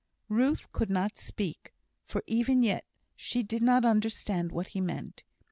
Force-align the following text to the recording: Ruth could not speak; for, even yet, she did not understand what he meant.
Ruth 0.29 0.71
could 0.73 0.89
not 0.89 1.19
speak; 1.19 1.75
for, 2.07 2.23
even 2.25 2.63
yet, 2.63 2.85
she 3.15 3.43
did 3.43 3.61
not 3.61 3.85
understand 3.85 4.51
what 4.51 4.69
he 4.69 4.81
meant. 4.81 5.21